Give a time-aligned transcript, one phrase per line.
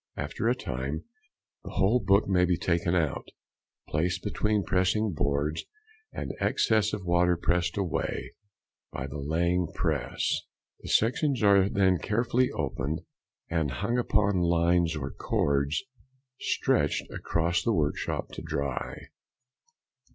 [0.17, 1.03] After a time
[1.63, 3.27] the whole book may be taken out,
[3.87, 5.65] placed between pressing boards,
[6.11, 8.33] and excess of water pressed away
[8.91, 10.41] by the laying |162| press.
[10.79, 13.01] The sections are then carefully opened,
[13.47, 15.83] and hung upon lines or cords
[16.39, 18.97] stretched across the workshop to dry.